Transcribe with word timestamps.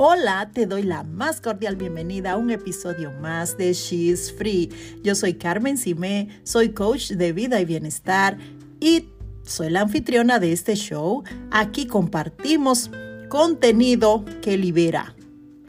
Hola, 0.00 0.48
te 0.54 0.66
doy 0.66 0.84
la 0.84 1.02
más 1.02 1.40
cordial 1.40 1.74
bienvenida 1.74 2.30
a 2.30 2.36
un 2.36 2.52
episodio 2.52 3.10
más 3.20 3.58
de 3.58 3.72
She's 3.72 4.32
Free. 4.32 4.70
Yo 5.02 5.16
soy 5.16 5.34
Carmen 5.34 5.76
Simé, 5.76 6.28
soy 6.44 6.68
coach 6.68 7.10
de 7.10 7.32
vida 7.32 7.60
y 7.60 7.64
bienestar 7.64 8.38
y 8.78 9.08
soy 9.42 9.70
la 9.70 9.80
anfitriona 9.80 10.38
de 10.38 10.52
este 10.52 10.76
show. 10.76 11.24
Aquí 11.50 11.88
compartimos 11.88 12.92
contenido 13.28 14.24
que 14.40 14.56
libera. 14.56 15.16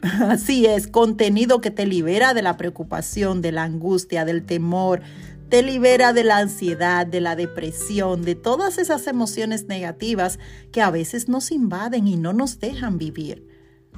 Así 0.00 0.64
es, 0.64 0.86
contenido 0.86 1.60
que 1.60 1.72
te 1.72 1.84
libera 1.84 2.32
de 2.32 2.42
la 2.42 2.56
preocupación, 2.56 3.42
de 3.42 3.50
la 3.50 3.64
angustia, 3.64 4.24
del 4.24 4.46
temor, 4.46 5.00
te 5.48 5.64
libera 5.64 6.12
de 6.12 6.22
la 6.22 6.38
ansiedad, 6.38 7.04
de 7.04 7.20
la 7.20 7.34
depresión, 7.34 8.22
de 8.22 8.36
todas 8.36 8.78
esas 8.78 9.08
emociones 9.08 9.66
negativas 9.66 10.38
que 10.70 10.82
a 10.82 10.92
veces 10.92 11.28
nos 11.28 11.50
invaden 11.50 12.06
y 12.06 12.14
no 12.14 12.32
nos 12.32 12.60
dejan 12.60 12.96
vivir. 12.96 13.49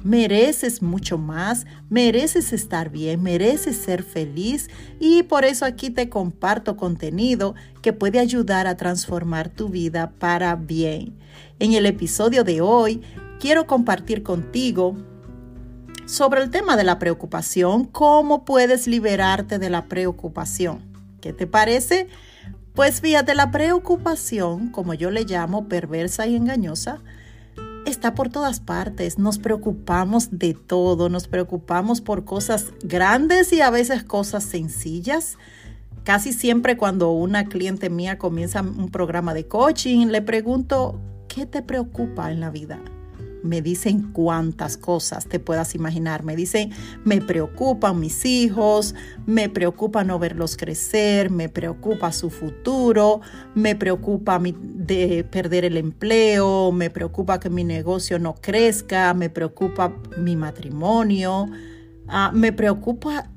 Mereces 0.03 0.81
mucho 0.81 1.17
más, 1.17 1.65
mereces 1.89 2.51
estar 2.51 2.89
bien, 2.89 3.23
mereces 3.23 3.77
ser 3.77 4.03
feliz 4.03 4.69
y 4.99 5.23
por 5.23 5.45
eso 5.45 5.63
aquí 5.63 5.89
te 5.89 6.09
comparto 6.09 6.75
contenido 6.75 7.55
que 7.81 7.93
puede 7.93 8.19
ayudar 8.19 8.67
a 8.67 8.75
transformar 8.75 9.49
tu 9.49 9.69
vida 9.69 10.11
para 10.19 10.55
bien. 10.55 11.17
En 11.59 11.71
el 11.73 11.85
episodio 11.85 12.43
de 12.43 12.59
hoy 12.59 13.01
quiero 13.39 13.65
compartir 13.65 14.23
contigo 14.23 14.97
sobre 16.05 16.41
el 16.43 16.49
tema 16.49 16.75
de 16.75 16.83
la 16.83 16.99
preocupación, 16.99 17.85
cómo 17.85 18.43
puedes 18.43 18.87
liberarte 18.87 19.57
de 19.57 19.69
la 19.69 19.85
preocupación. 19.85 20.81
¿Qué 21.21 21.31
te 21.31 21.47
parece? 21.47 22.07
Pues 22.73 23.01
fíjate, 23.01 23.35
la 23.35 23.51
preocupación, 23.51 24.69
como 24.69 24.93
yo 24.93 25.11
le 25.11 25.23
llamo 25.23 25.67
perversa 25.67 26.27
y 26.27 26.35
engañosa, 26.35 27.01
está 28.03 28.15
por 28.15 28.27
todas 28.27 28.59
partes. 28.59 29.17
Nos 29.17 29.37
preocupamos 29.39 30.37
de 30.37 30.53
todo, 30.53 31.07
nos 31.07 31.29
preocupamos 31.29 32.01
por 32.01 32.25
cosas 32.25 32.73
grandes 32.83 33.53
y 33.53 33.61
a 33.61 33.69
veces 33.69 34.03
cosas 34.03 34.43
sencillas. 34.43 35.37
Casi 36.03 36.33
siempre 36.33 36.75
cuando 36.75 37.11
una 37.11 37.45
cliente 37.45 37.89
mía 37.89 38.17
comienza 38.17 38.61
un 38.61 38.89
programa 38.89 39.33
de 39.33 39.47
coaching, 39.47 40.07
le 40.07 40.21
pregunto, 40.21 40.99
¿qué 41.29 41.45
te 41.45 41.61
preocupa 41.61 42.29
en 42.29 42.41
la 42.41 42.49
vida? 42.49 42.81
Me 43.43 43.61
dicen 43.61 44.11
cuántas 44.13 44.77
cosas 44.77 45.27
te 45.27 45.39
puedas 45.39 45.75
imaginar. 45.75 46.23
Me 46.23 46.35
dicen, 46.35 46.71
me 47.03 47.21
preocupan 47.21 47.99
mis 47.99 48.25
hijos, 48.25 48.95
me 49.25 49.49
preocupa 49.49 50.03
no 50.03 50.17
verlos 50.17 50.57
crecer, 50.57 51.29
me 51.29 51.49
preocupa 51.49 52.11
su 52.11 52.29
futuro, 52.29 53.21
me 53.53 53.75
preocupa 53.75 54.39
de 54.39 55.25
perder 55.29 55.65
el 55.65 55.77
empleo, 55.77 56.71
me 56.71 56.89
preocupa 56.89 57.39
que 57.39 57.49
mi 57.49 57.63
negocio 57.63 58.17
no 58.17 58.35
crezca, 58.35 59.13
me 59.13 59.29
preocupa 59.29 59.93
mi 60.17 60.35
matrimonio, 60.35 61.47
ah, 62.07 62.31
me 62.33 62.53
preocupa 62.53 63.29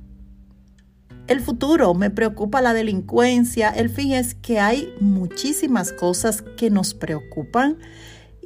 el 1.26 1.40
futuro, 1.40 1.94
me 1.94 2.10
preocupa 2.10 2.60
la 2.60 2.72
delincuencia. 2.72 3.70
El 3.70 3.90
fin 3.90 4.12
es 4.12 4.34
que 4.34 4.60
hay 4.60 4.94
muchísimas 5.00 5.92
cosas 5.92 6.42
que 6.56 6.70
nos 6.70 6.94
preocupan 6.94 7.78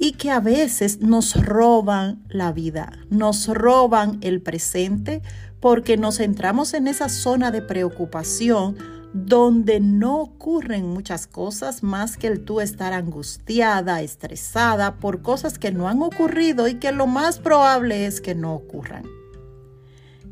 y 0.03 0.13
que 0.13 0.31
a 0.31 0.41
veces 0.41 1.03
nos 1.03 1.35
roban 1.35 2.25
la 2.31 2.53
vida, 2.53 2.91
nos 3.11 3.47
roban 3.49 4.17
el 4.23 4.41
presente 4.41 5.21
porque 5.61 5.99
nos 5.99 6.17
centramos 6.17 6.73
en 6.73 6.89
esa 6.89 7.11
zona 7.11 7.51
de 7.51 7.61
preocupación 7.61 8.79
donde 9.13 9.79
no 9.79 10.23
ocurren 10.23 10.87
muchas 10.87 11.27
cosas 11.27 11.83
más 11.83 12.17
que 12.17 12.29
el 12.29 12.47
tú 12.47 12.63
estar 12.63 12.95
angustiada, 12.95 14.01
estresada 14.01 14.97
por 14.97 15.21
cosas 15.21 15.59
que 15.59 15.71
no 15.71 15.87
han 15.87 16.01
ocurrido 16.01 16.67
y 16.67 16.77
que 16.77 16.93
lo 16.93 17.07
más 17.07 17.39
probable 17.39 18.07
es 18.07 18.23
que 18.23 18.35
no 18.35 18.55
ocurran. 18.55 19.05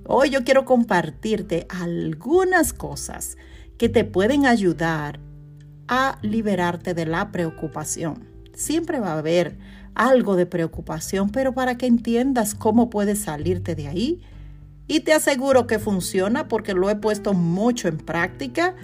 Hoy 0.07 0.31
yo 0.31 0.45
quiero 0.45 0.65
compartirte 0.65 1.67
algunas 1.69 2.73
cosas 2.73 3.37
que 3.77 3.91
te 3.91 4.05
pueden 4.05 4.47
ayudar 4.47 5.21
a 5.89 6.19
liberarte 6.23 6.95
de 6.95 7.05
la 7.05 7.31
preocupación. 7.33 8.28
Siempre 8.59 8.99
va 8.99 9.13
a 9.13 9.19
haber 9.19 9.57
algo 9.95 10.35
de 10.35 10.45
preocupación, 10.45 11.31
pero 11.31 11.55
para 11.55 11.79
que 11.79 11.87
entiendas 11.87 12.57
cómo 12.57 12.91
puedes 12.91 13.21
salirte 13.21 13.77
de 13.77 13.87
ahí. 13.87 14.21
Y 14.89 15.01
te 15.01 15.13
aseguro 15.13 15.69
que 15.69 15.79
funciona 15.79 16.49
porque 16.49 16.75
lo 16.75 16.91
he 16.91 16.97
puesto 16.97 17.35
mucho 17.35 17.87
en 17.87 17.99
práctica 17.99 18.75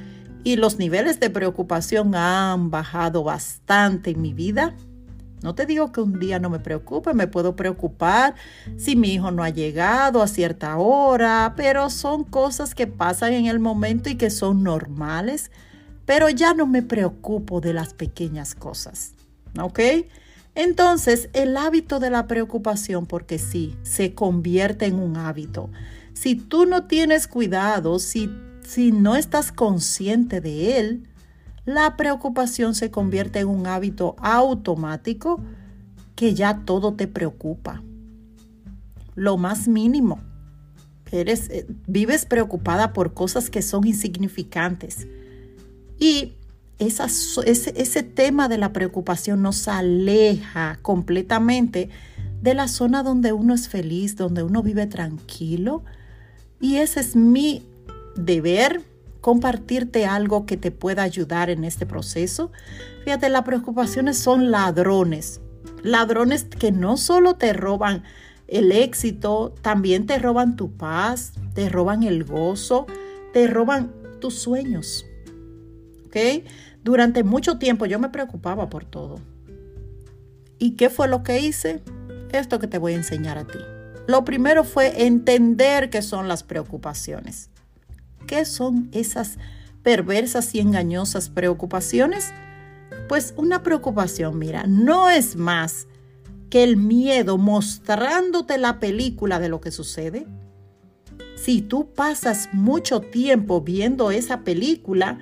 y 0.44 0.54
los 0.54 0.78
niveles 0.78 1.18
de 1.18 1.28
preocupación 1.28 2.14
han 2.14 2.70
bajado 2.70 3.24
bastante 3.24 4.10
en 4.12 4.22
mi 4.22 4.32
vida. 4.32 4.76
No 5.42 5.56
te 5.56 5.66
digo 5.66 5.90
que 5.90 6.00
un 6.00 6.20
día 6.20 6.38
no 6.38 6.50
me 6.50 6.60
preocupe, 6.60 7.12
me 7.12 7.26
puedo 7.26 7.56
preocupar 7.56 8.36
si 8.76 8.94
mi 8.94 9.14
hijo 9.14 9.32
no 9.32 9.42
ha 9.42 9.50
llegado 9.50 10.22
a 10.22 10.28
cierta 10.28 10.76
hora, 10.76 11.54
pero 11.56 11.90
son 11.90 12.22
cosas 12.22 12.76
que 12.76 12.86
pasan 12.86 13.32
en 13.32 13.46
el 13.46 13.58
momento 13.58 14.08
y 14.08 14.14
que 14.14 14.30
son 14.30 14.62
normales, 14.62 15.50
pero 16.04 16.28
ya 16.30 16.54
no 16.54 16.64
me 16.64 16.82
preocupo 16.82 17.60
de 17.60 17.72
las 17.72 17.92
pequeñas 17.92 18.54
cosas. 18.54 19.14
¿Ok? 19.60 19.80
Entonces, 20.54 21.30
el 21.32 21.56
hábito 21.56 21.98
de 21.98 22.10
la 22.10 22.26
preocupación, 22.26 23.06
porque 23.06 23.38
sí, 23.38 23.76
se 23.82 24.14
convierte 24.14 24.86
en 24.86 24.94
un 24.94 25.16
hábito. 25.16 25.70
Si 26.12 26.36
tú 26.36 26.64
no 26.64 26.84
tienes 26.84 27.26
cuidado, 27.26 27.98
si, 27.98 28.30
si 28.62 28.92
no 28.92 29.16
estás 29.16 29.50
consciente 29.50 30.40
de 30.40 30.78
él, 30.78 31.08
la 31.64 31.96
preocupación 31.96 32.74
se 32.74 32.90
convierte 32.90 33.40
en 33.40 33.48
un 33.48 33.66
hábito 33.66 34.14
automático 34.18 35.40
que 36.14 36.34
ya 36.34 36.62
todo 36.64 36.94
te 36.94 37.08
preocupa. 37.08 37.82
Lo 39.14 39.36
más 39.36 39.66
mínimo. 39.66 40.20
Eres, 41.10 41.48
eh, 41.50 41.66
vives 41.86 42.26
preocupada 42.26 42.92
por 42.92 43.14
cosas 43.14 43.50
que 43.50 43.62
son 43.62 43.86
insignificantes. 43.86 45.06
Y 45.98 46.34
ese, 46.78 48.02
tema 48.02 48.48
de 48.48 48.58
la 48.58 48.72
preocupación 48.72 49.42
nos 49.42 49.68
aleja 49.68 50.78
completamente 50.82 51.88
de 52.42 52.54
la 52.54 52.68
zona 52.68 53.02
donde 53.02 53.32
uno 53.32 53.54
es 53.54 53.68
feliz, 53.68 54.16
donde 54.16 54.42
uno 54.42 54.62
vive 54.62 54.86
tranquilo. 54.86 55.84
Y 56.60 56.76
ese 56.76 57.00
es 57.00 57.16
mi 57.16 57.62
deber, 58.16 58.82
compartirte 59.20 60.04
algo 60.06 60.46
que 60.46 60.56
te 60.56 60.70
pueda 60.70 61.02
ayudar 61.02 61.48
en 61.48 61.64
este 61.64 61.86
proceso. 61.86 62.50
Fíjate, 63.04 63.28
las 63.28 63.42
preocupaciones 63.42 64.18
son 64.18 64.50
ladrones, 64.50 65.40
ladrones 65.82 66.44
que 66.44 66.72
no 66.72 66.96
solo 66.96 67.36
te 67.36 67.52
roban 67.52 68.02
el 68.48 68.72
éxito, 68.72 69.54
también 69.62 70.06
te 70.06 70.18
roban 70.18 70.56
tu 70.56 70.72
paz, 70.72 71.32
te 71.54 71.68
roban 71.68 72.02
el 72.02 72.24
gozo, 72.24 72.86
te 73.32 73.46
roban 73.46 73.92
tus 74.20 74.34
sueños. 74.34 75.06
Durante 76.82 77.24
mucho 77.24 77.58
tiempo 77.58 77.86
yo 77.86 77.98
me 77.98 78.10
preocupaba 78.10 78.68
por 78.68 78.84
todo. 78.84 79.20
¿Y 80.58 80.72
qué 80.72 80.90
fue 80.90 81.08
lo 81.08 81.22
que 81.22 81.40
hice? 81.40 81.82
Esto 82.32 82.58
que 82.58 82.66
te 82.66 82.78
voy 82.78 82.92
a 82.92 82.96
enseñar 82.96 83.38
a 83.38 83.46
ti. 83.46 83.58
Lo 84.06 84.24
primero 84.24 84.64
fue 84.64 85.06
entender 85.06 85.90
qué 85.90 86.02
son 86.02 86.28
las 86.28 86.42
preocupaciones. 86.42 87.48
¿Qué 88.26 88.44
son 88.44 88.88
esas 88.92 89.38
perversas 89.82 90.54
y 90.54 90.60
engañosas 90.60 91.30
preocupaciones? 91.30 92.32
Pues 93.08 93.34
una 93.36 93.62
preocupación, 93.62 94.38
mira, 94.38 94.64
no 94.66 95.08
es 95.08 95.36
más 95.36 95.86
que 96.50 96.62
el 96.62 96.76
miedo 96.76 97.38
mostrándote 97.38 98.58
la 98.58 98.78
película 98.78 99.40
de 99.40 99.48
lo 99.48 99.60
que 99.60 99.70
sucede. 99.70 100.26
Si 101.36 101.62
tú 101.62 101.92
pasas 101.94 102.48
mucho 102.52 103.00
tiempo 103.00 103.60
viendo 103.60 104.10
esa 104.10 104.40
película, 104.40 105.18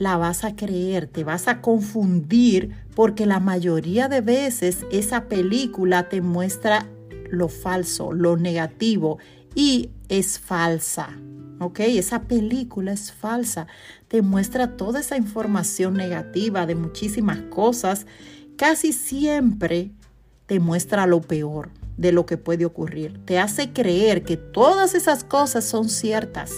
la 0.00 0.16
vas 0.16 0.44
a 0.44 0.56
creer, 0.56 1.06
te 1.06 1.24
vas 1.24 1.46
a 1.46 1.60
confundir 1.60 2.74
porque 2.94 3.26
la 3.26 3.38
mayoría 3.38 4.08
de 4.08 4.22
veces 4.22 4.86
esa 4.90 5.28
película 5.28 6.08
te 6.08 6.22
muestra 6.22 6.86
lo 7.30 7.48
falso, 7.48 8.10
lo 8.10 8.38
negativo 8.38 9.18
y 9.54 9.90
es 10.08 10.38
falsa. 10.38 11.10
¿Ok? 11.58 11.80
Esa 11.80 12.22
película 12.22 12.92
es 12.92 13.12
falsa. 13.12 13.66
Te 14.08 14.22
muestra 14.22 14.78
toda 14.78 15.00
esa 15.00 15.18
información 15.18 15.92
negativa 15.92 16.64
de 16.64 16.76
muchísimas 16.76 17.42
cosas. 17.50 18.06
Casi 18.56 18.94
siempre 18.94 19.90
te 20.46 20.60
muestra 20.60 21.06
lo 21.06 21.20
peor 21.20 21.68
de 21.98 22.12
lo 22.12 22.24
que 22.24 22.38
puede 22.38 22.64
ocurrir. 22.64 23.20
Te 23.26 23.38
hace 23.38 23.74
creer 23.74 24.22
que 24.22 24.38
todas 24.38 24.94
esas 24.94 25.24
cosas 25.24 25.66
son 25.66 25.90
ciertas 25.90 26.54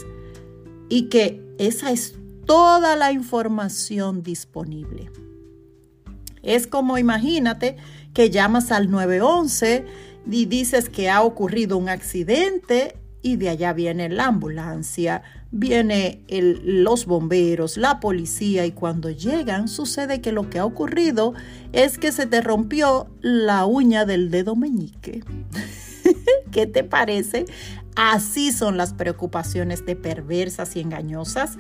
y 0.88 1.08
que 1.08 1.44
esa 1.58 1.90
es 1.90 2.21
toda 2.46 2.96
la 2.96 3.12
información 3.12 4.22
disponible. 4.22 5.10
Es 6.42 6.66
como 6.66 6.98
imagínate 6.98 7.76
que 8.14 8.30
llamas 8.30 8.72
al 8.72 8.90
911 8.90 9.84
y 10.30 10.46
dices 10.46 10.88
que 10.88 11.10
ha 11.10 11.22
ocurrido 11.22 11.76
un 11.78 11.88
accidente 11.88 12.96
y 13.22 13.36
de 13.36 13.48
allá 13.48 13.72
viene 13.72 14.08
la 14.08 14.26
ambulancia, 14.26 15.22
viene 15.52 16.24
los 16.28 17.06
bomberos, 17.06 17.76
la 17.76 18.00
policía 18.00 18.66
y 18.66 18.72
cuando 18.72 19.10
llegan 19.10 19.68
sucede 19.68 20.20
que 20.20 20.32
lo 20.32 20.50
que 20.50 20.58
ha 20.58 20.64
ocurrido 20.64 21.34
es 21.72 21.98
que 21.98 22.10
se 22.10 22.26
te 22.26 22.40
rompió 22.40 23.08
la 23.20 23.64
uña 23.64 24.04
del 24.04 24.30
dedo 24.30 24.56
meñique. 24.56 25.22
¿Qué 26.50 26.66
te 26.66 26.82
parece? 26.82 27.44
Así 27.94 28.52
son 28.52 28.76
las 28.76 28.94
preocupaciones 28.94 29.86
de 29.86 29.96
perversas 29.96 30.74
y 30.76 30.80
engañosas. 30.80 31.58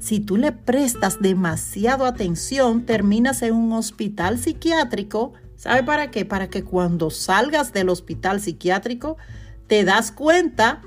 Si 0.00 0.18
tú 0.18 0.38
le 0.38 0.50
prestas 0.50 1.20
demasiado 1.20 2.06
atención, 2.06 2.86
terminas 2.86 3.42
en 3.42 3.54
un 3.54 3.74
hospital 3.74 4.38
psiquiátrico. 4.38 5.34
¿Sabe 5.56 5.82
para 5.82 6.10
qué? 6.10 6.24
Para 6.24 6.48
que 6.48 6.64
cuando 6.64 7.10
salgas 7.10 7.74
del 7.74 7.90
hospital 7.90 8.40
psiquiátrico 8.40 9.18
te 9.66 9.84
das 9.84 10.10
cuenta 10.10 10.80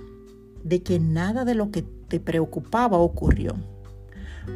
de 0.64 0.82
que 0.82 1.00
nada 1.00 1.46
de 1.46 1.54
lo 1.54 1.70
que 1.70 1.84
te 1.84 2.20
preocupaba 2.20 2.98
ocurrió. 2.98 3.56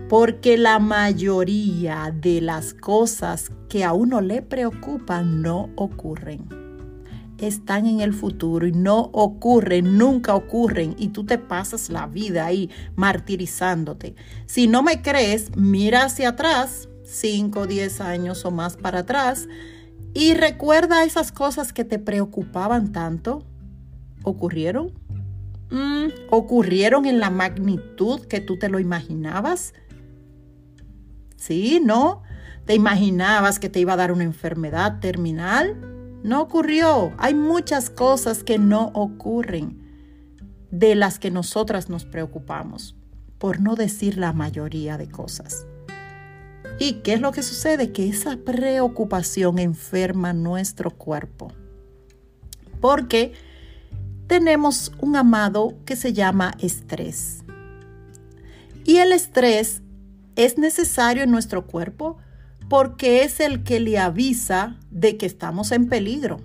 Porque 0.09 0.57
la 0.57 0.79
mayoría 0.79 2.11
de 2.19 2.41
las 2.41 2.73
cosas 2.73 3.51
que 3.69 3.83
a 3.83 3.93
uno 3.93 4.21
le 4.21 4.41
preocupan 4.41 5.43
no 5.43 5.69
ocurren. 5.75 6.66
Están 7.37 7.85
en 7.85 8.01
el 8.01 8.13
futuro 8.13 8.65
y 8.65 8.71
no 8.71 9.09
ocurren, 9.13 9.97
nunca 9.97 10.33
ocurren 10.33 10.95
y 10.97 11.09
tú 11.09 11.25
te 11.25 11.37
pasas 11.37 11.89
la 11.89 12.07
vida 12.07 12.45
ahí 12.45 12.69
martirizándote. 12.95 14.15
Si 14.47 14.67
no 14.67 14.81
me 14.81 15.01
crees, 15.01 15.55
mira 15.55 16.05
hacia 16.05 16.29
atrás, 16.29 16.89
5, 17.03 17.67
10 17.67 18.01
años 18.01 18.43
o 18.45 18.51
más 18.51 18.75
para 18.75 18.99
atrás 18.99 19.47
y 20.13 20.33
recuerda 20.33 21.03
esas 21.03 21.31
cosas 21.31 21.73
que 21.73 21.85
te 21.85 21.99
preocupaban 21.99 22.91
tanto. 22.91 23.43
¿Ocurrieron? 24.23 24.91
Mm, 25.69 26.07
ocurrieron 26.31 27.05
en 27.05 27.19
la 27.19 27.29
magnitud 27.29 28.21
que 28.21 28.39
tú 28.39 28.57
te 28.57 28.69
lo 28.69 28.79
imaginabas. 28.79 29.73
Sí, 31.35 31.81
¿no? 31.83 32.23
¿Te 32.65 32.73
imaginabas 32.73 33.59
que 33.59 33.69
te 33.69 33.79
iba 33.79 33.93
a 33.93 33.97
dar 33.97 34.11
una 34.11 34.23
enfermedad 34.23 34.99
terminal? 34.99 35.96
No 36.23 36.41
ocurrió. 36.41 37.13
Hay 37.17 37.33
muchas 37.33 37.89
cosas 37.89 38.43
que 38.43 38.57
no 38.57 38.91
ocurren 38.93 39.87
de 40.71 40.95
las 40.95 41.19
que 41.19 41.31
nosotras 41.31 41.89
nos 41.89 42.05
preocupamos, 42.05 42.95
por 43.37 43.61
no 43.61 43.75
decir 43.75 44.17
la 44.17 44.33
mayoría 44.33 44.97
de 44.97 45.09
cosas. 45.09 45.65
¿Y 46.79 46.95
qué 47.01 47.13
es 47.13 47.21
lo 47.21 47.31
que 47.31 47.43
sucede? 47.43 47.91
Que 47.91 48.07
esa 48.07 48.37
preocupación 48.37 49.57
enferma 49.59 50.33
nuestro 50.33 50.91
cuerpo. 50.91 51.51
Porque 52.81 53.33
tenemos 54.27 54.91
un 54.99 55.15
amado 55.15 55.73
que 55.85 55.95
se 55.95 56.13
llama 56.13 56.53
estrés. 56.59 57.43
Y 58.83 58.97
el 58.97 59.11
estrés 59.11 59.81
es 60.35 60.57
necesario 60.57 61.23
en 61.23 61.31
nuestro 61.31 61.65
cuerpo 61.65 62.17
porque 62.69 63.23
es 63.23 63.39
el 63.39 63.63
que 63.63 63.79
le 63.79 63.97
avisa 63.97 64.77
de 64.91 65.17
que 65.17 65.25
estamos 65.25 65.71
en 65.71 65.87
peligro. 65.87 66.39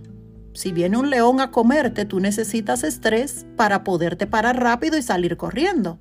Si 0.55 0.71
viene 0.71 0.99
un 0.99 1.11
león 1.11 1.41
a 1.41 1.51
comerte, 1.51 2.05
tú 2.05 2.21
necesitas 2.21 2.85
estrés 2.85 3.47
para 3.57 3.85
poderte 3.85 4.27
parar 4.27 4.61
rápido 4.61 4.99
y 4.99 5.03
salir 5.03 5.37
corriendo. 5.37 5.99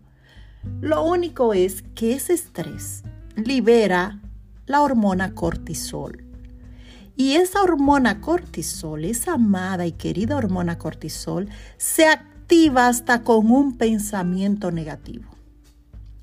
Lo 0.81 1.03
único 1.03 1.53
es 1.53 1.83
que 1.95 2.13
ese 2.13 2.33
estrés 2.33 3.03
libera 3.35 4.19
la 4.65 4.81
hormona 4.81 5.33
cortisol. 5.33 6.25
Y 7.15 7.33
esa 7.33 7.61
hormona 7.61 8.21
cortisol, 8.21 9.05
esa 9.05 9.33
amada 9.33 9.85
y 9.85 9.91
querida 9.91 10.35
hormona 10.35 10.77
cortisol, 10.77 11.49
se 11.77 12.05
activa 12.05 12.87
hasta 12.87 13.23
con 13.23 13.51
un 13.51 13.77
pensamiento 13.77 14.71
negativo. 14.71 15.30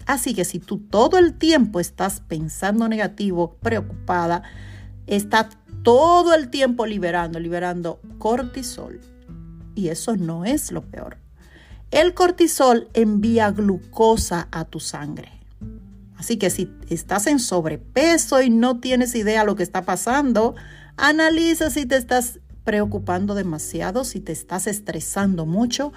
Así 0.08 0.32
que 0.32 0.46
si 0.46 0.58
tú 0.58 0.78
todo 0.78 1.18
el 1.18 1.34
tiempo 1.34 1.80
estás 1.80 2.20
pensando 2.20 2.88
negativo, 2.88 3.58
preocupada, 3.60 4.42
está 5.06 5.50
todo 5.82 6.32
el 6.32 6.48
tiempo 6.48 6.86
liberando, 6.86 7.38
liberando 7.38 8.00
cortisol. 8.16 9.02
Y 9.74 9.88
eso 9.88 10.16
no 10.16 10.46
es 10.46 10.72
lo 10.72 10.80
peor. 10.80 11.18
El 11.90 12.14
cortisol 12.14 12.88
envía 12.94 13.50
glucosa 13.50 14.48
a 14.50 14.64
tu 14.64 14.80
sangre. 14.80 15.30
Así 16.16 16.38
que 16.38 16.48
si 16.48 16.72
estás 16.88 17.26
en 17.26 17.38
sobrepeso 17.38 18.40
y 18.40 18.48
no 18.48 18.80
tienes 18.80 19.14
idea 19.14 19.40
de 19.40 19.46
lo 19.46 19.56
que 19.56 19.62
está 19.62 19.82
pasando, 19.82 20.54
Analiza 20.96 21.68
si 21.68 21.84
te 21.84 21.96
estás 21.98 22.40
preocupando 22.64 23.34
demasiado, 23.34 24.04
si 24.04 24.20
te 24.20 24.32
estás 24.32 24.66
estresando 24.66 25.44
mucho, 25.44 25.92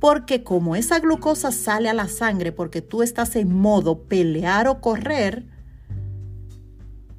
porque 0.00 0.42
como 0.42 0.76
esa 0.76 0.98
glucosa 0.98 1.52
sale 1.52 1.88
a 1.88 1.94
la 1.94 2.08
sangre 2.08 2.52
porque 2.52 2.82
tú 2.82 3.02
estás 3.02 3.36
en 3.36 3.52
modo 3.52 4.02
pelear 4.02 4.68
o 4.68 4.80
correr, 4.80 5.46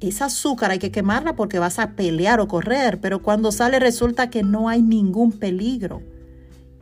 esa 0.00 0.26
azúcar 0.26 0.70
hay 0.70 0.78
que 0.78 0.92
quemarla 0.92 1.34
porque 1.34 1.58
vas 1.58 1.78
a 1.78 1.92
pelear 1.92 2.40
o 2.40 2.46
correr, 2.46 3.00
pero 3.00 3.22
cuando 3.22 3.50
sale 3.50 3.80
resulta 3.80 4.30
que 4.30 4.42
no 4.42 4.68
hay 4.68 4.82
ningún 4.82 5.32
peligro. 5.32 6.02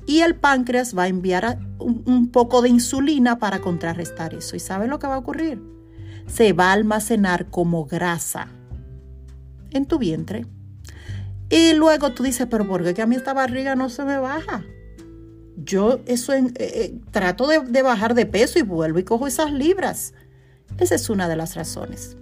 Y 0.07 0.21
el 0.21 0.37
páncreas 0.37 0.97
va 0.97 1.05
a 1.05 1.09
enviar 1.09 1.59
un, 1.79 2.31
poco 2.31 2.63
de 2.63 2.69
insulina 2.69 3.39
para 3.39 3.61
contrarrestar 3.61 4.35
eso. 4.35 4.55
¿Y 4.55 4.61
saben 4.61 4.91
lo 4.91 5.01
que 5.01 5.09
va 5.09 5.15
a 5.15 5.19
ocurrir? 5.19 5.61
Se 6.29 6.53
va 6.53 6.69
a 6.69 6.73
almacenar 6.73 7.51
como 7.51 7.87
grasa 7.87 8.49
en 9.71 9.87
tu 9.87 9.99
vientre. 9.99 10.47
Y 11.51 11.75
luego 11.75 12.13
tú 12.13 12.23
dices, 12.23 12.47
pero 12.49 12.69
¿por 12.69 12.85
qué 12.85 12.95
que 12.95 13.03
a 13.03 13.07
mí 13.07 13.17
esta 13.17 13.33
barriga 13.33 13.75
no 13.75 13.89
se 13.89 14.05
me 14.05 14.19
baja? 14.19 14.65
Yo 15.57 16.01
eso 16.07 16.33
eh, 16.33 16.53
eh, 16.59 16.95
trato 17.11 17.47
de, 17.47 17.61
de 17.61 17.83
bajar 17.83 18.15
de 18.15 18.27
peso 18.27 18.59
y 18.59 18.63
vuelvo 18.63 18.99
y 18.99 19.05
cojo 19.05 19.27
esas 19.27 19.53
libras. 19.53 20.15
Esa 20.79 20.95
es 20.95 21.09
una 21.09 21.29
de 21.29 21.37
las 21.37 21.55
razones. 21.55 22.17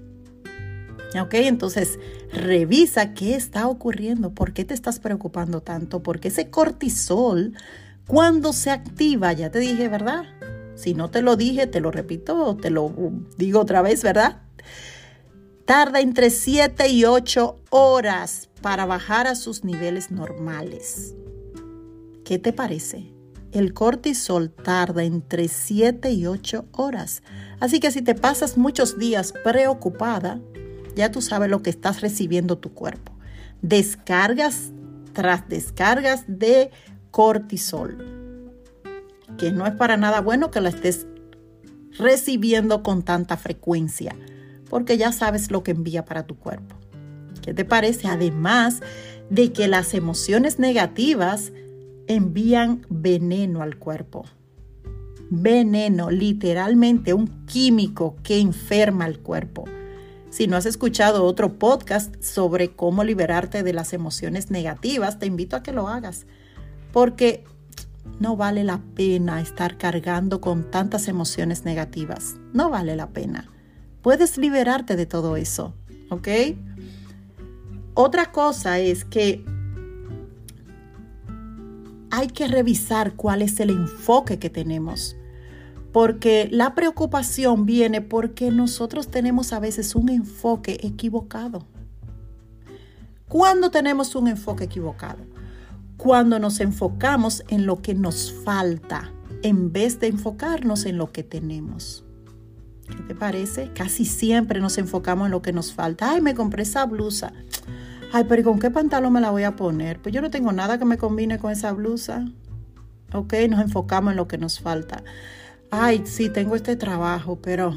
¿Ok? 1.20 1.34
Entonces, 1.34 1.98
revisa 2.32 3.14
qué 3.14 3.34
está 3.36 3.68
ocurriendo, 3.68 4.34
por 4.34 4.52
qué 4.52 4.64
te 4.64 4.74
estás 4.74 4.98
preocupando 4.98 5.60
tanto, 5.60 6.02
porque 6.02 6.28
ese 6.28 6.50
cortisol, 6.50 7.54
cuando 8.06 8.52
se 8.52 8.70
activa, 8.70 9.32
ya 9.32 9.50
te 9.50 9.60
dije, 9.60 9.88
¿verdad? 9.88 10.24
Si 10.74 10.94
no 10.94 11.10
te 11.10 11.22
lo 11.22 11.36
dije, 11.36 11.68
te 11.68 11.80
lo 11.80 11.92
repito, 11.92 12.56
te 12.56 12.70
lo 12.70 12.92
digo 13.36 13.60
otra 13.60 13.80
vez, 13.80 14.02
¿verdad? 14.02 14.44
tarda 15.64 16.00
entre 16.00 16.30
7 16.30 16.88
y 16.88 17.04
8 17.04 17.60
horas 17.70 18.48
para 18.60 18.86
bajar 18.86 19.26
a 19.26 19.34
sus 19.34 19.64
niveles 19.64 20.10
normales. 20.10 21.14
¿Qué 22.24 22.38
te 22.38 22.52
parece? 22.52 23.13
El 23.54 23.72
cortisol 23.72 24.50
tarda 24.50 25.04
entre 25.04 25.48
7 25.48 26.10
y 26.10 26.26
8 26.26 26.66
horas. 26.72 27.22
Así 27.60 27.80
que 27.80 27.90
si 27.90 28.02
te 28.02 28.14
pasas 28.14 28.58
muchos 28.58 28.98
días 28.98 29.32
preocupada, 29.44 30.40
ya 30.96 31.10
tú 31.10 31.22
sabes 31.22 31.48
lo 31.48 31.62
que 31.62 31.70
estás 31.70 32.02
recibiendo 32.02 32.58
tu 32.58 32.74
cuerpo. 32.74 33.12
Descargas 33.62 34.72
tras 35.14 35.48
descargas 35.48 36.24
de 36.26 36.70
cortisol, 37.10 38.42
que 39.38 39.52
no 39.52 39.66
es 39.66 39.74
para 39.74 39.96
nada 39.96 40.20
bueno 40.20 40.50
que 40.50 40.60
la 40.60 40.68
estés 40.68 41.06
recibiendo 41.96 42.82
con 42.82 43.04
tanta 43.04 43.36
frecuencia 43.36 44.14
porque 44.74 44.98
ya 44.98 45.12
sabes 45.12 45.52
lo 45.52 45.62
que 45.62 45.70
envía 45.70 46.04
para 46.04 46.26
tu 46.26 46.36
cuerpo. 46.36 46.74
¿Qué 47.42 47.54
te 47.54 47.64
parece? 47.64 48.08
Además 48.08 48.80
de 49.30 49.52
que 49.52 49.68
las 49.68 49.94
emociones 49.94 50.58
negativas 50.58 51.52
envían 52.06 52.86
veneno 52.88 53.62
al 53.62 53.78
cuerpo. 53.78 54.24
Veneno, 55.30 56.10
literalmente 56.10 57.14
un 57.14 57.46
químico 57.46 58.16
que 58.22 58.38
enferma 58.38 59.04
al 59.04 59.18
cuerpo. 59.18 59.64
Si 60.30 60.46
no 60.46 60.56
has 60.56 60.66
escuchado 60.66 61.24
otro 61.24 61.58
podcast 61.58 62.20
sobre 62.22 62.74
cómo 62.74 63.04
liberarte 63.04 63.62
de 63.62 63.72
las 63.72 63.92
emociones 63.92 64.50
negativas, 64.50 65.18
te 65.18 65.26
invito 65.26 65.56
a 65.56 65.62
que 65.62 65.72
lo 65.72 65.88
hagas, 65.88 66.26
porque 66.92 67.44
no 68.20 68.36
vale 68.36 68.64
la 68.64 68.80
pena 68.94 69.40
estar 69.40 69.78
cargando 69.78 70.40
con 70.40 70.70
tantas 70.70 71.08
emociones 71.08 71.64
negativas. 71.64 72.36
No 72.52 72.68
vale 72.70 72.96
la 72.96 73.10
pena. 73.10 73.50
Puedes 74.02 74.36
liberarte 74.36 74.96
de 74.96 75.06
todo 75.06 75.36
eso, 75.36 75.74
¿ok? 76.10 76.28
Otra 77.94 78.32
cosa 78.32 78.80
es 78.80 79.04
que 79.04 79.44
hay 82.10 82.28
que 82.28 82.48
revisar 82.48 83.14
cuál 83.14 83.42
es 83.42 83.58
el 83.60 83.70
enfoque 83.70 84.38
que 84.38 84.50
tenemos. 84.50 85.16
Porque 85.92 86.48
la 86.50 86.74
preocupación 86.74 87.66
viene 87.66 88.00
porque 88.00 88.50
nosotros 88.50 89.08
tenemos 89.08 89.52
a 89.52 89.60
veces 89.60 89.94
un 89.94 90.08
enfoque 90.08 90.78
equivocado. 90.82 91.66
¿Cuándo 93.28 93.70
tenemos 93.70 94.14
un 94.14 94.28
enfoque 94.28 94.64
equivocado? 94.64 95.24
Cuando 95.96 96.38
nos 96.38 96.60
enfocamos 96.60 97.44
en 97.48 97.66
lo 97.66 97.80
que 97.80 97.94
nos 97.94 98.32
falta 98.32 99.12
en 99.42 99.72
vez 99.72 100.00
de 100.00 100.08
enfocarnos 100.08 100.86
en 100.86 100.96
lo 100.96 101.12
que 101.12 101.22
tenemos. 101.22 102.04
¿Qué 102.88 103.02
te 103.02 103.14
parece? 103.14 103.70
Casi 103.74 104.04
siempre 104.04 104.60
nos 104.60 104.78
enfocamos 104.78 105.26
en 105.26 105.32
lo 105.32 105.42
que 105.42 105.52
nos 105.52 105.72
falta. 105.72 106.12
Ay, 106.12 106.20
me 106.20 106.34
compré 106.34 106.62
esa 106.62 106.86
blusa. 106.86 107.32
Ay, 108.16 108.26
pero 108.28 108.44
con 108.44 108.60
qué 108.60 108.70
pantalón 108.70 109.12
me 109.12 109.20
la 109.20 109.32
voy 109.32 109.42
a 109.42 109.56
poner? 109.56 110.00
Pues 110.00 110.14
yo 110.14 110.22
no 110.22 110.30
tengo 110.30 110.52
nada 110.52 110.78
que 110.78 110.84
me 110.84 110.98
combine 110.98 111.40
con 111.40 111.50
esa 111.50 111.72
blusa. 111.72 112.24
Ok, 113.12 113.34
nos 113.50 113.60
enfocamos 113.60 114.12
en 114.12 114.16
lo 114.18 114.28
que 114.28 114.38
nos 114.38 114.60
falta. 114.60 115.02
Ay, 115.72 116.04
sí, 116.04 116.28
tengo 116.28 116.54
este 116.54 116.76
trabajo, 116.76 117.40
pero... 117.42 117.76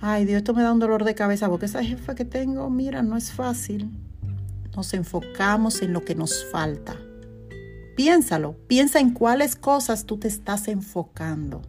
Ay, 0.00 0.26
Dios, 0.26 0.36
esto 0.36 0.54
me 0.54 0.62
da 0.62 0.72
un 0.72 0.78
dolor 0.78 1.02
de 1.02 1.16
cabeza 1.16 1.48
porque 1.48 1.66
esa 1.66 1.82
jefa 1.82 2.14
que 2.14 2.24
tengo, 2.24 2.70
mira, 2.70 3.02
no 3.02 3.16
es 3.16 3.32
fácil. 3.32 3.90
Nos 4.76 4.94
enfocamos 4.94 5.82
en 5.82 5.92
lo 5.92 6.04
que 6.04 6.14
nos 6.14 6.44
falta. 6.44 6.96
Piénsalo, 7.96 8.54
piensa 8.68 9.00
en 9.00 9.12
cuáles 9.12 9.56
cosas 9.56 10.04
tú 10.04 10.18
te 10.18 10.28
estás 10.28 10.68
enfocando, 10.68 11.62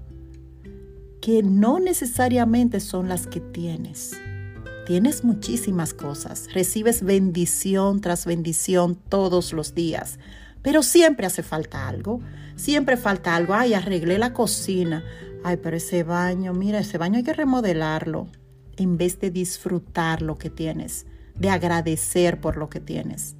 que 1.20 1.42
no 1.42 1.80
necesariamente 1.80 2.80
son 2.80 3.10
las 3.10 3.26
que 3.26 3.40
tienes. 3.40 4.16
Tienes 4.92 5.24
muchísimas 5.24 5.94
cosas, 5.94 6.50
recibes 6.54 7.02
bendición 7.02 8.02
tras 8.02 8.26
bendición 8.26 8.96
todos 8.96 9.54
los 9.54 9.74
días, 9.74 10.20
pero 10.62 10.84
siempre 10.84 11.26
hace 11.26 11.44
falta 11.44 11.88
algo, 11.88 12.20
siempre 12.58 12.98
falta 12.98 13.38
algo. 13.38 13.54
Ay, 13.54 13.74
arreglé 13.74 14.18
la 14.18 14.34
cocina, 14.34 15.06
ay, 15.46 15.60
pero 15.64 15.78
ese 15.78 16.04
baño, 16.04 16.52
mira, 16.52 16.80
ese 16.80 16.98
baño 16.98 17.16
hay 17.16 17.24
que 17.24 17.32
remodelarlo, 17.32 18.28
en 18.76 18.98
vez 18.98 19.18
de 19.22 19.32
disfrutar 19.32 20.22
lo 20.22 20.38
que 20.38 20.50
tienes, 20.50 21.06
de 21.36 21.50
agradecer 21.50 22.42
por 22.42 22.58
lo 22.58 22.70
que 22.70 22.82
tienes. 22.82 23.38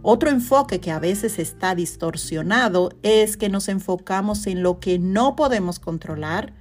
Otro 0.00 0.30
enfoque 0.30 0.80
que 0.80 0.92
a 0.92 0.98
veces 0.98 1.38
está 1.38 1.74
distorsionado 1.74 2.88
es 3.02 3.36
que 3.36 3.50
nos 3.50 3.68
enfocamos 3.68 4.46
en 4.46 4.62
lo 4.62 4.80
que 4.80 4.98
no 4.98 5.36
podemos 5.36 5.78
controlar, 5.78 6.54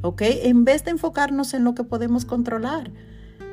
¿ok? 0.00 0.22
En 0.22 0.64
vez 0.64 0.82
de 0.82 0.92
enfocarnos 0.92 1.52
en 1.52 1.62
lo 1.62 1.74
que 1.74 1.84
podemos 1.84 2.24
controlar. 2.24 2.90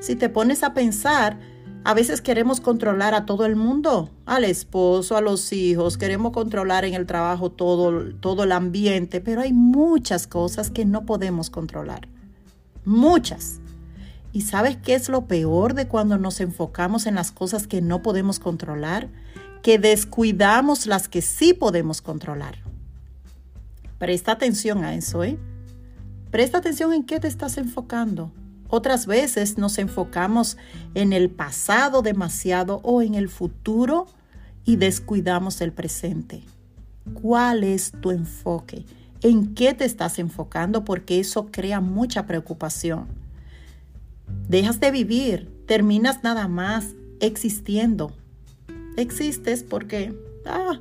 Si 0.04 0.18
te 0.18 0.28
pones 0.28 0.64
a 0.64 0.74
pensar, 0.74 1.40
a 1.86 1.94
veces 1.94 2.20
queremos 2.20 2.60
controlar 2.60 3.14
a 3.14 3.26
todo 3.26 3.46
el 3.46 3.56
mundo, 3.56 4.10
al 4.26 4.44
esposo, 4.44 5.16
a 5.16 5.22
los 5.22 5.54
hijos, 5.54 5.98
queremos 5.98 6.34
controlar 6.34 6.84
en 6.84 6.94
el 6.94 7.06
trabajo 7.06 7.54
todo, 7.54 8.14
todo 8.16 8.44
el 8.44 8.52
ambiente, 8.52 9.22
pero 9.22 9.40
hay 9.40 9.54
muchas 9.54 10.28
cosas 10.28 10.72
que 10.72 10.84
no 10.84 11.06
podemos 11.06 11.50
controlar. 11.50 12.10
Muchas. 12.84 13.62
¿Y 14.34 14.42
sabes 14.42 14.76
qué 14.76 14.96
es 14.96 15.08
lo 15.08 15.26
peor 15.26 15.74
de 15.74 15.88
cuando 15.88 16.18
nos 16.18 16.42
enfocamos 16.42 17.06
en 17.06 17.16
las 17.16 17.32
cosas 17.32 17.66
que 17.66 17.82
no 17.82 18.02
podemos 18.02 18.40
controlar? 18.40 19.08
Que 19.62 19.80
descuidamos 19.80 20.86
las 20.86 21.08
que 21.08 21.22
sí 21.22 21.54
podemos 21.54 22.02
controlar. 22.02 22.58
Presta 24.00 24.34
atención 24.34 24.84
a 24.84 24.96
eso, 24.96 25.24
¿eh? 25.24 25.40
Presta 26.30 26.58
atención 26.58 26.92
en 26.92 27.06
qué 27.06 27.22
te 27.22 27.30
estás 27.30 27.58
enfocando. 27.58 28.34
Otras 28.68 29.06
veces 29.06 29.58
nos 29.58 29.78
enfocamos 29.78 30.58
en 30.96 31.14
el 31.14 31.30
pasado 31.30 32.02
demasiado 32.02 32.80
o 32.84 33.02
en 33.02 33.16
el 33.16 33.30
futuro 33.30 34.08
y 34.66 34.78
descuidamos 34.78 35.62
el 35.62 35.74
presente. 35.74 36.44
¿Cuál 37.14 37.64
es 37.64 37.92
tu 37.92 38.12
enfoque? 38.12 38.86
¿En 39.22 39.54
qué 39.56 39.74
te 39.74 39.86
estás 39.86 40.20
enfocando? 40.20 40.84
Porque 40.86 41.20
eso 41.20 41.48
crea 41.52 41.82
mucha 41.82 42.26
preocupación. 42.26 43.08
Dejas 44.48 44.80
de 44.80 44.92
vivir, 44.92 45.50
terminas 45.68 46.24
nada 46.24 46.48
más 46.48 46.96
existiendo. 47.20 48.14
Existes 48.98 49.64
porque, 49.64 50.14
ah, 50.46 50.80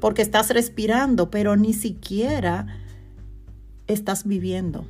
porque 0.00 0.22
estás 0.22 0.50
respirando, 0.50 1.30
pero 1.30 1.56
ni 1.56 1.72
siquiera 1.72 2.66
estás 3.86 4.26
viviendo. 4.26 4.86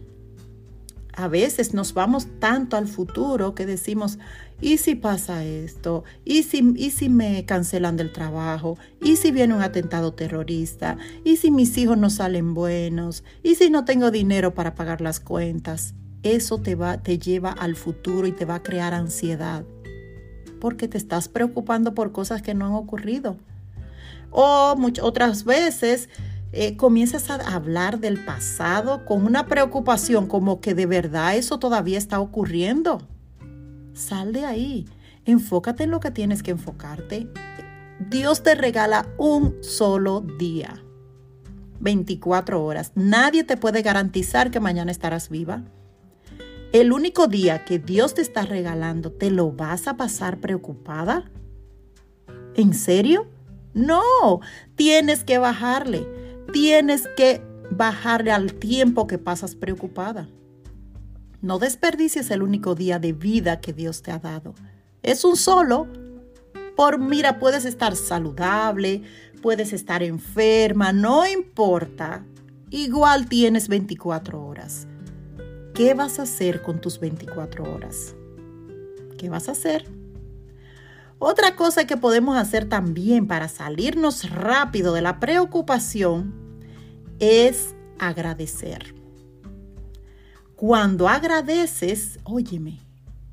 A 1.17 1.29
veces 1.29 1.75
nos 1.75 1.95
vamos 1.95 2.27
tanto 2.41 2.77
al 2.77 2.89
futuro 2.89 3.55
que 3.55 3.67
decimos, 3.67 4.19
¿y 4.61 4.79
si 4.79 4.95
pasa 4.95 5.45
esto? 5.45 6.05
¿Y 6.25 6.43
si, 6.43 6.75
¿Y 6.77 6.91
si 6.91 7.09
me 7.09 7.45
cancelan 7.45 7.97
del 7.97 8.13
trabajo? 8.13 8.79
¿Y 9.01 9.17
si 9.17 9.31
viene 9.31 9.55
un 9.55 9.63
atentado 9.63 10.13
terrorista? 10.13 10.97
¿Y 11.25 11.37
si 11.37 11.51
mis 11.51 11.77
hijos 11.79 11.99
no 11.99 12.11
salen 12.11 12.55
buenos? 12.55 13.23
¿Y 13.43 13.55
si 13.55 13.71
no 13.71 13.85
tengo 13.85 14.11
dinero 14.11 14.55
para 14.55 14.75
pagar 14.75 15.01
las 15.01 15.21
cuentas? 15.21 15.95
eso 16.25 16.59
te, 16.59 16.75
va, 16.75 16.97
te 16.99 17.19
lleva 17.19 17.53
al 17.53 17.77
futuro 17.77 18.27
y 18.27 18.33
te 18.33 18.47
va 18.47 18.57
a 18.57 18.63
crear 18.63 18.95
ansiedad. 18.95 19.65
Porque 20.59 20.89
te 20.89 20.97
estás 20.99 21.29
preocupando 21.29 21.95
por 21.95 22.13
cosas 22.13 22.43
que 22.43 22.55
no 22.55 22.67
han 22.67 22.73
ocurrido. 22.73 23.37
O 24.31 24.75
muchas 24.77 25.05
otras 25.05 25.45
veces 25.45 26.09
eh, 26.57 26.77
comienzas 26.77 27.31
a 27.31 27.37
hablar 27.55 27.99
del 27.99 28.25
pasado 28.25 29.05
con 29.05 29.27
una 29.27 29.47
preocupación 29.47 30.29
como 30.29 30.61
que 30.61 30.75
de 30.75 30.87
verdad 30.87 31.37
eso 31.37 31.59
todavía 31.59 31.99
está 31.99 32.21
ocurriendo. 32.21 33.03
Sal 33.93 34.33
de 34.33 34.45
ahí. 34.45 34.87
Enfócate 35.25 35.85
en 35.85 35.91
lo 35.91 36.01
que 36.01 36.11
tienes 36.11 36.43
que 36.43 36.53
enfocarte. 36.53 37.29
Dios 38.09 38.43
te 38.43 38.55
regala 38.55 39.09
un 39.19 39.57
solo 39.63 40.21
día. 40.21 40.83
24 41.81 42.65
horas. 42.65 42.93
Nadie 42.95 43.43
te 43.45 43.57
puede 43.57 43.83
garantizar 43.83 44.51
que 44.51 44.61
mañana 44.61 44.93
estarás 44.93 45.29
viva. 45.29 45.65
El 46.73 46.93
único 46.93 47.27
día 47.27 47.65
que 47.65 47.79
Dios 47.79 48.15
te 48.15 48.23
está 48.23 48.43
regalando, 48.43 49.13
¿te 49.13 49.31
lo 49.31 49.53
vas 49.53 49.87
a 49.87 49.97
pasar 49.97 50.39
preocupada? 50.39 51.31
¿En 52.55 52.75
serio? 52.75 53.27
No, 53.75 54.41
tienes 54.77 55.25
que 55.25 55.39
bajarle. 55.39 56.24
Tienes 56.55 57.09
que 57.17 57.43
bajarle 57.73 58.31
al 58.31 58.55
tiempo 58.55 59.09
que 59.09 59.19
pasas 59.19 59.57
preocupada. 59.57 60.29
No 61.43 61.59
desperdicies 61.59 62.31
el 62.31 62.45
único 62.45 62.77
día 62.77 63.01
de 63.01 63.13
vida 63.13 63.61
que 63.61 63.73
Dios 63.73 64.03
te 64.03 64.13
ha 64.13 64.21
dado. 64.21 64.55
Es 65.03 65.25
un 65.25 65.37
solo. 65.37 65.89
Por 66.77 67.01
mira, 67.01 67.41
puedes 67.41 67.65
estar 67.65 67.97
saludable, 67.97 69.03
puedes 69.43 69.73
estar 69.73 70.05
enferma, 70.05 70.93
no 70.93 71.27
importa. 71.27 72.25
Igual 72.71 73.29
tienes 73.29 73.67
24 73.67 74.41
horas. 74.41 74.87
¿Qué 75.75 75.93
vas 75.95 76.21
a 76.21 76.23
hacer 76.23 76.63
con 76.63 76.81
tus 76.81 77.01
24 77.01 77.65
horas? 77.65 78.15
¿Qué 79.19 79.29
vas 79.29 79.49
a 79.49 79.53
hacer? 79.53 79.91
Otra 81.19 81.57
cosa 81.57 81.85
que 81.85 81.97
podemos 81.97 82.37
hacer 82.37 82.69
también 82.69 83.27
para 83.27 83.49
salirnos 83.49 84.31
rápido 84.31 84.95
de 84.95 85.03
la 85.03 85.19
preocupación 85.19 86.44
es 87.19 87.75
agradecer. 87.99 88.95
Cuando 90.57 91.09
agradeces, 91.09 92.19
óyeme, 92.25 92.81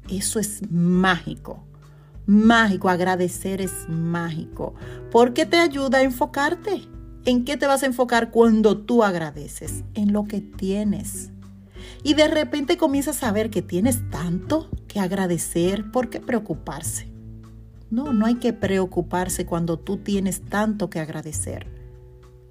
eso 0.09 0.39
es 0.39 0.61
mágico. 0.69 1.63
Mágico, 2.25 2.89
agradecer 2.89 3.61
es 3.61 3.71
mágico, 3.87 4.73
porque 5.11 5.45
te 5.45 5.57
ayuda 5.57 5.99
a 5.99 6.03
enfocarte. 6.03 6.87
¿En 7.25 7.45
qué 7.45 7.57
te 7.57 7.67
vas 7.67 7.83
a 7.83 7.87
enfocar 7.87 8.31
cuando 8.31 8.77
tú 8.77 9.03
agradeces? 9.03 9.83
En 9.93 10.11
lo 10.13 10.25
que 10.25 10.41
tienes 10.41 11.31
y 12.03 12.15
de 12.15 12.27
repente 12.27 12.77
comienzas 12.77 13.23
a 13.23 13.31
ver 13.31 13.49
que 13.49 13.61
tienes 13.61 14.09
tanto 14.09 14.69
que 14.87 14.99
agradecer, 14.99 15.91
¿por 15.91 16.09
qué 16.09 16.19
preocuparse? 16.19 17.07
No, 17.89 18.13
no 18.13 18.25
hay 18.25 18.35
que 18.35 18.53
preocuparse 18.53 19.45
cuando 19.45 19.77
tú 19.77 19.97
tienes 19.97 20.41
tanto 20.41 20.89
que 20.89 20.99
agradecer. 20.99 21.67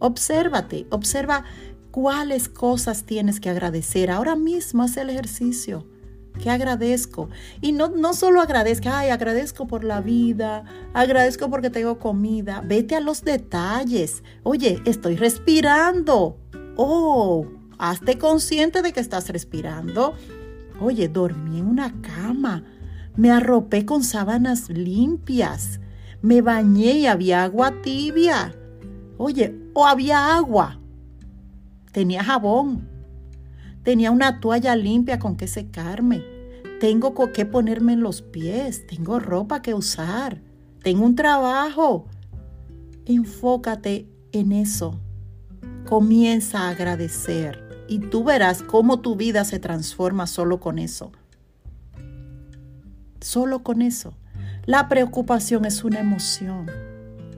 Obsérvate, 0.01 0.87
observa 0.91 1.45
cuáles 1.93 2.49
cosas 2.49 3.05
tienes 3.05 3.39
que 3.39 3.49
agradecer. 3.49 4.11
Ahora 4.11 4.35
mismo 4.35 4.83
haz 4.83 4.97
el 4.97 5.11
ejercicio. 5.11 5.87
¿Qué 6.43 6.51
agradezco? 6.51 7.29
Y 7.61 7.71
no, 7.71 7.89
no 7.89 8.15
solo 8.15 8.41
agradezca, 8.41 8.99
ay, 8.99 9.11
agradezco 9.11 9.69
por 9.69 9.85
la 9.85 10.01
vida, 10.01 10.65
agradezco 10.93 11.49
porque 11.49 11.71
tengo 11.71 11.99
comida. 11.99 12.63
Vete 12.67 12.97
a 12.97 13.01
los 13.01 13.23
detalles. 13.23 14.25
Oye, 14.43 14.83
estoy 14.85 15.17
respirando. 15.17 16.39
Oh, 16.77 17.47
Hazte 17.81 18.19
consciente 18.19 18.83
de 18.83 18.93
que 18.93 19.01
estás 19.01 19.31
respirando. 19.31 20.13
Oye, 20.83 21.09
dormí 21.09 21.61
en 21.61 21.67
una 21.67 21.95
cama. 22.03 22.63
Me 23.17 23.31
arropé 23.31 23.87
con 23.87 24.05
sábanas 24.05 24.69
limpias. 24.69 25.81
Me 26.21 26.43
bañé 26.43 26.99
y 26.99 27.07
había 27.07 27.43
agua 27.43 27.81
tibia. 27.81 28.55
Oye, 29.17 29.59
o 29.75 29.87
había 29.87 30.35
agua. 30.37 30.81
Tenía 31.93 32.23
jabón. 32.25 32.89
Tenía 33.83 34.11
una 34.11 34.41
toalla 34.41 34.77
limpia 34.77 35.19
con 35.19 35.37
que 35.37 35.47
secarme. 35.47 36.23
Tengo 36.81 37.15
que 37.33 37.45
ponerme 37.47 37.95
en 37.95 38.01
los 38.01 38.23
pies. 38.23 38.87
Tengo 38.87 39.19
ropa 39.19 39.63
que 39.63 39.75
usar. 39.75 40.41
Tengo 40.83 41.05
un 41.05 41.15
trabajo. 41.15 42.07
Enfócate 43.07 44.09
en 44.33 44.53
eso. 44.53 45.01
Comienza 45.89 46.61
a 46.61 46.71
agradecer 46.71 47.87
y 47.89 47.99
tú 47.99 48.23
verás 48.23 48.63
cómo 48.63 49.01
tu 49.01 49.17
vida 49.17 49.45
se 49.45 49.59
transforma 49.59 50.27
solo 50.27 50.61
con 50.61 50.79
eso. 50.79 51.11
Solo 53.21 53.63
con 53.63 53.83
eso. 53.83 54.15
La 54.67 54.89
preocupación 54.89 55.65
es 55.65 55.83
una 55.83 56.01
emoción 56.01 56.67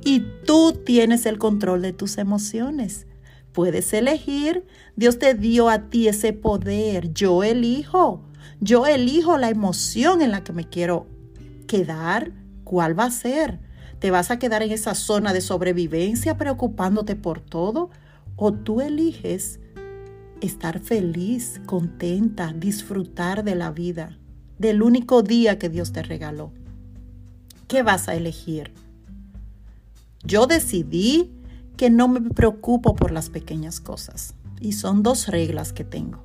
y 0.05 0.25
tú 0.45 0.73
tienes 0.85 1.27
el 1.27 1.39
control 1.39 1.83
de 1.83 1.93
tus 1.93 2.19
emociones. 2.19 3.07
Puedes 3.53 3.93
elegir. 3.93 4.67
Dios 4.97 5.19
te 5.19 5.35
dio 5.35 5.69
a 5.69 5.91
ti 5.91 6.09
ese 6.09 6.33
poder. 6.33 7.13
Yo 7.13 7.43
elijo. 7.43 8.23
Yo 8.61 8.87
elijo 8.87 9.39
la 9.39 9.51
emoción 9.51 10.23
en 10.23 10.31
la 10.31 10.45
que 10.45 10.53
me 10.53 10.69
quiero 10.69 11.07
quedar. 11.67 12.33
¿Cuál 12.65 12.99
va 12.99 13.05
a 13.05 13.11
ser? 13.11 13.61
¿Te 13.99 14.11
vas 14.11 14.31
a 14.31 14.39
quedar 14.39 14.63
en 14.63 14.73
esa 14.73 14.95
zona 14.95 15.33
de 15.33 15.41
sobrevivencia 15.41 16.37
preocupándote 16.37 17.17
por 17.17 17.41
todo? 17.41 17.91
¿O 18.37 18.53
tú 18.53 18.81
eliges 18.81 19.61
estar 20.43 20.81
feliz, 20.81 21.61
contenta, 21.67 22.53
disfrutar 22.53 23.45
de 23.45 23.55
la 23.55 23.71
vida, 23.71 24.19
del 24.59 24.83
único 24.83 25.23
día 25.23 25.59
que 25.59 25.69
Dios 25.69 25.93
te 25.93 26.03
regaló. 26.03 26.53
¿Qué 27.69 27.83
vas 27.83 28.09
a 28.09 28.15
elegir? 28.15 28.73
Yo 30.25 30.47
decidí 30.47 31.33
que 31.77 31.91
no 31.91 32.09
me 32.09 32.21
preocupo 32.31 32.95
por 32.95 33.11
las 33.11 33.31
pequeñas 33.31 33.81
cosas. 33.81 34.35
Y 34.61 34.73
son 34.73 35.03
dos 35.03 35.27
reglas 35.27 35.73
que 35.73 35.85
tengo. 35.85 36.23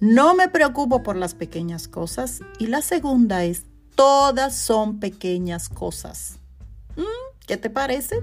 No 0.00 0.34
me 0.34 0.48
preocupo 0.48 1.02
por 1.02 1.16
las 1.16 1.34
pequeñas 1.34 1.86
cosas. 1.86 2.40
Y 2.58 2.66
la 2.66 2.82
segunda 2.82 3.44
es, 3.44 3.64
todas 3.94 4.56
son 4.56 4.98
pequeñas 4.98 5.68
cosas. 5.68 6.38
¿Mm? 6.96 7.02
¿Qué 7.46 7.56
te 7.56 7.70
parece? 7.70 8.16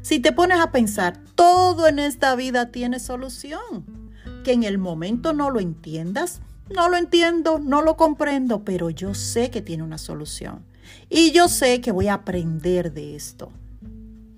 Si 0.00 0.20
te 0.20 0.32
pones 0.32 0.58
a 0.60 0.72
pensar, 0.72 1.20
todo 1.34 1.86
en 1.86 1.98
esta 1.98 2.34
vida 2.34 2.70
tiene 2.70 2.98
solución. 2.98 4.10
Que 4.44 4.52
en 4.52 4.62
el 4.62 4.78
momento 4.78 5.32
no 5.32 5.50
lo 5.50 5.60
entiendas, 5.60 6.40
no 6.70 6.88
lo 6.88 6.96
entiendo, 6.96 7.58
no 7.58 7.82
lo 7.82 7.96
comprendo, 7.96 8.64
pero 8.64 8.90
yo 8.90 9.14
sé 9.14 9.50
que 9.50 9.62
tiene 9.62 9.82
una 9.82 9.98
solución. 9.98 10.64
Y 11.10 11.32
yo 11.32 11.48
sé 11.48 11.80
que 11.80 11.92
voy 11.92 12.08
a 12.08 12.14
aprender 12.14 12.92
de 12.92 13.14
esto. 13.14 13.52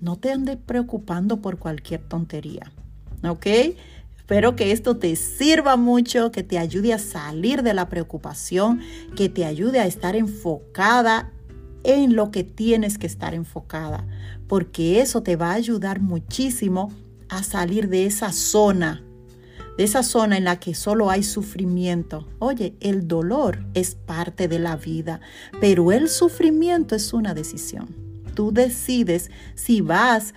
No 0.05 0.17
te 0.17 0.31
andes 0.31 0.57
preocupando 0.63 1.41
por 1.41 1.57
cualquier 1.57 1.99
tontería. 1.99 2.71
¿Ok? 3.27 3.47
Espero 4.15 4.55
que 4.55 4.71
esto 4.71 4.97
te 4.97 5.15
sirva 5.15 5.77
mucho, 5.77 6.31
que 6.31 6.43
te 6.43 6.59
ayude 6.59 6.93
a 6.93 6.99
salir 6.99 7.63
de 7.63 7.73
la 7.73 7.89
preocupación, 7.89 8.81
que 9.15 9.29
te 9.29 9.45
ayude 9.45 9.79
a 9.79 9.87
estar 9.87 10.15
enfocada 10.15 11.31
en 11.83 12.15
lo 12.15 12.29
que 12.29 12.43
tienes 12.43 12.99
que 12.99 13.07
estar 13.07 13.33
enfocada, 13.33 14.05
porque 14.47 15.01
eso 15.01 15.23
te 15.23 15.37
va 15.37 15.53
a 15.53 15.55
ayudar 15.55 16.01
muchísimo 16.01 16.91
a 17.27 17.41
salir 17.41 17.89
de 17.89 18.05
esa 18.05 18.31
zona, 18.31 19.03
de 19.75 19.85
esa 19.85 20.03
zona 20.03 20.37
en 20.37 20.43
la 20.43 20.59
que 20.59 20.75
solo 20.75 21.09
hay 21.09 21.23
sufrimiento. 21.23 22.27
Oye, 22.37 22.75
el 22.79 23.07
dolor 23.07 23.65
es 23.73 23.95
parte 23.95 24.47
de 24.47 24.59
la 24.59 24.75
vida, 24.75 25.19
pero 25.59 25.91
el 25.91 26.09
sufrimiento 26.09 26.95
es 26.95 27.11
una 27.11 27.33
decisión. 27.33 28.04
Tú 28.35 28.51
decides 28.51 29.31
si 29.55 29.81
vas 29.81 30.33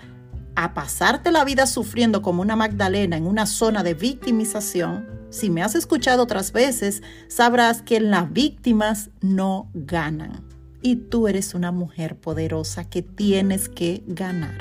a 0.57 0.75
pasarte 0.75 1.31
la 1.31 1.45
vida 1.45 1.67
sufriendo 1.67 2.23
como 2.23 2.43
una 2.43 2.57
Magdalena 2.57 3.17
en 3.17 3.26
una 3.26 3.47
zona 3.47 3.83
de 3.83 3.95
victimización, 3.95 5.19
si 5.31 5.50
me 5.50 5.62
has 5.62 5.75
escuchado 5.75 6.23
otras 6.23 6.52
veces, 6.52 7.02
sabrás 7.28 7.83
que 7.83 8.00
las 8.00 8.33
víctimas 8.33 9.11
no 9.21 9.71
ganan. 9.75 10.45
Y 10.81 10.97
tú 10.97 11.28
eres 11.28 11.55
una 11.55 11.71
mujer 11.71 12.17
poderosa 12.17 12.88
que 12.88 13.02
tienes 13.02 13.69
que 13.69 14.02
ganar. 14.07 14.59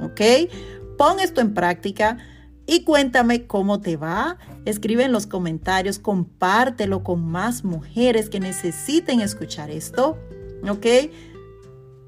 ¿Ok? 0.00 0.20
Pon 0.98 1.20
esto 1.20 1.40
en 1.40 1.54
práctica 1.54 2.18
y 2.66 2.84
cuéntame 2.84 3.46
cómo 3.46 3.80
te 3.80 3.96
va. 3.96 4.36
Escribe 4.66 5.04
en 5.04 5.12
los 5.12 5.26
comentarios, 5.26 5.98
compártelo 5.98 7.02
con 7.02 7.24
más 7.24 7.64
mujeres 7.64 8.28
que 8.28 8.40
necesiten 8.40 9.20
escuchar 9.20 9.70
esto. 9.70 10.18
¿Ok? 10.68 10.86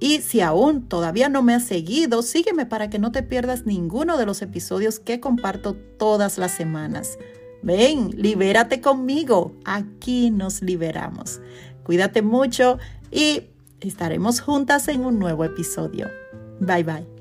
Y 0.02 0.20
si 0.20 0.40
aún 0.40 0.88
todavía 0.88 1.28
no 1.28 1.44
me 1.44 1.54
has 1.54 1.62
seguido, 1.62 2.22
sígueme 2.22 2.66
para 2.66 2.90
que 2.90 2.98
no 2.98 3.12
te 3.12 3.22
pierdas 3.22 3.66
ninguno 3.66 4.18
de 4.18 4.26
los 4.26 4.42
episodios 4.42 4.98
que 4.98 5.20
comparto 5.20 5.74
todas 5.74 6.38
las 6.38 6.50
semanas. 6.50 7.18
Ven, 7.62 8.10
libérate 8.20 8.80
conmigo. 8.80 9.54
Aquí 9.64 10.32
nos 10.32 10.60
liberamos. 10.60 11.40
Cuídate 11.84 12.20
mucho 12.20 12.78
y 13.12 13.44
estaremos 13.80 14.40
juntas 14.40 14.88
en 14.88 15.04
un 15.04 15.20
nuevo 15.20 15.44
episodio. 15.44 16.10
Bye 16.58 16.82
bye. 16.82 17.11